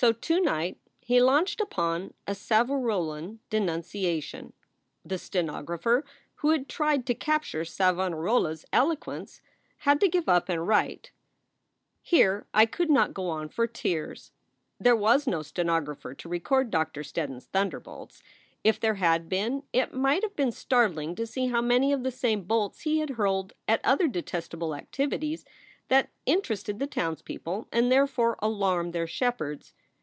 So 0.01 0.13
to 0.13 0.41
night 0.41 0.79
he 1.01 1.21
launched 1.21 1.61
upon 1.61 2.15
a 2.25 2.31
Savonarolan 2.31 3.37
denunciation. 3.51 4.51
The 5.05 5.19
stenographer 5.19 6.03
who 6.37 6.49
had 6.49 6.67
tried 6.67 7.05
to 7.05 7.13
capture 7.13 7.63
Savonarola 7.63 8.53
s 8.53 8.65
eloquence 8.73 9.41
had 9.85 9.99
to 9.99 10.09
give 10.09 10.27
up 10.27 10.49
and 10.49 10.67
write, 10.67 11.11
"Here 12.01 12.47
I 12.51 12.65
could 12.65 12.89
not 12.89 13.13
go 13.13 13.25
6 13.25 13.27
SOULS 13.27 13.27
FOR 13.27 13.33
SALE 13.35 13.41
on 13.41 13.49
for 13.49 13.67
tears." 13.67 14.31
There 14.79 14.95
was 14.95 15.27
no 15.27 15.43
stenographer 15.43 16.15
to 16.15 16.27
record 16.27 16.71
Doctor 16.71 17.01
Steddon 17.01 17.35
s 17.37 17.45
thunderbolts. 17.45 18.23
If 18.63 18.79
there 18.79 18.95
had 18.95 19.29
been, 19.29 19.61
it 19.71 19.93
might 19.93 20.23
have 20.23 20.35
been 20.35 20.51
startling 20.51 21.13
to 21.13 21.27
see 21.27 21.45
how 21.49 21.61
many 21.61 21.93
of 21.93 22.01
the 22.01 22.09
same 22.11 22.41
bolts 22.45 22.79
he 22.81 22.97
had 23.01 23.11
hurled 23.11 23.53
at 23.67 23.85
other 23.85 24.07
detestable 24.07 24.73
activities 24.73 25.45
that 25.89 26.09
interested 26.25 26.79
the 26.79 26.87
townspeople 26.87 27.67
and 27.71 27.91
therefore 27.91 28.39
alarmed 28.41 28.93
their 28.93 29.05
shepherds. 29.05 29.75